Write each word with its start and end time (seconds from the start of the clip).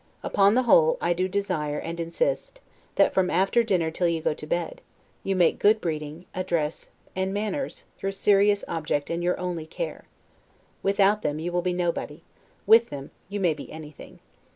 Upon 0.23 0.55
the 0.55 0.63
whole, 0.63 0.97
I 0.99 1.13
do 1.13 1.27
desire, 1.27 1.77
and 1.77 1.99
insist, 1.99 2.59
that 2.95 3.13
from 3.13 3.29
after 3.29 3.61
dinner 3.63 3.91
till 3.91 4.07
you 4.07 4.19
go 4.19 4.33
to 4.33 4.47
bed, 4.47 4.81
you 5.23 5.35
make 5.35 5.59
good 5.59 5.79
breeding, 5.79 6.25
address, 6.33 6.89
and 7.15 7.31
manners, 7.31 7.83
your 7.99 8.11
serious 8.11 8.63
object 8.67 9.11
and 9.11 9.21
your 9.23 9.39
only 9.39 9.67
care. 9.67 10.05
Without 10.81 11.21
them, 11.21 11.37
you 11.37 11.51
will 11.51 11.61
be 11.61 11.73
nobody; 11.73 12.23
with 12.65 12.89
them, 12.89 13.11
you 13.29 13.39
may 13.39 13.53
be 13.53 13.71
anything. 13.71 14.17